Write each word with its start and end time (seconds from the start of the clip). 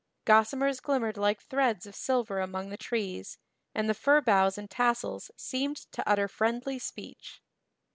Gossamers 0.25 0.79
glimmered 0.79 1.15
like 1.15 1.39
threads 1.43 1.85
of 1.85 1.93
silver 1.95 2.39
among 2.39 2.69
the 2.71 2.75
trees 2.77 3.37
and 3.75 3.87
the 3.87 3.93
fir 3.93 4.19
boughs 4.19 4.57
and 4.57 4.67
tassels 4.67 5.29
seemed 5.37 5.77
to 5.91 6.09
utter 6.09 6.27
friendly 6.27 6.79
speech. 6.79 7.39